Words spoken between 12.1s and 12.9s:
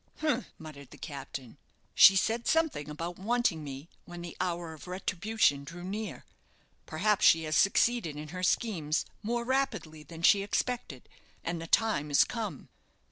come."